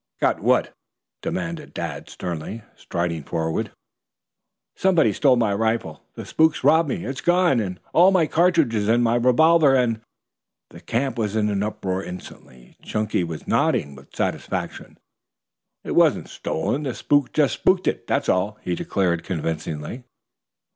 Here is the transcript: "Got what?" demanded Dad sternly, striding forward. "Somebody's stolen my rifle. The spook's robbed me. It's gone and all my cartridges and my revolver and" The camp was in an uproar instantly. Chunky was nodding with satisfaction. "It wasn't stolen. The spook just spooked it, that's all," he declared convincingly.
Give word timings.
"Got 0.19 0.39
what?" 0.41 0.73
demanded 1.21 1.75
Dad 1.75 2.09
sternly, 2.09 2.63
striding 2.75 3.21
forward. 3.23 3.71
"Somebody's 4.75 5.17
stolen 5.17 5.37
my 5.37 5.53
rifle. 5.53 6.01
The 6.15 6.25
spook's 6.25 6.63
robbed 6.63 6.89
me. 6.89 7.05
It's 7.05 7.21
gone 7.21 7.59
and 7.59 7.79
all 7.93 8.09
my 8.09 8.25
cartridges 8.25 8.87
and 8.87 9.03
my 9.03 9.13
revolver 9.13 9.75
and" 9.75 10.01
The 10.71 10.81
camp 10.81 11.19
was 11.19 11.35
in 11.35 11.49
an 11.49 11.61
uproar 11.61 12.03
instantly. 12.03 12.77
Chunky 12.81 13.23
was 13.23 13.45
nodding 13.45 13.93
with 13.93 14.15
satisfaction. 14.15 14.97
"It 15.83 15.91
wasn't 15.91 16.29
stolen. 16.29 16.81
The 16.81 16.95
spook 16.95 17.31
just 17.31 17.53
spooked 17.53 17.85
it, 17.87 18.07
that's 18.07 18.27
all," 18.27 18.57
he 18.63 18.73
declared 18.73 19.23
convincingly. 19.23 20.03